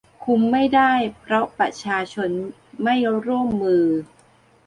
[0.23, 2.29] คุมไม่ได้ เพราะประชาชน
[2.83, 3.85] ไม่ร่วมมือ